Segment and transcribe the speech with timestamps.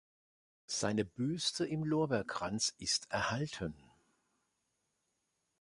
[0.65, 3.75] Seine Büste im Lorbeerkranz ist erhalten.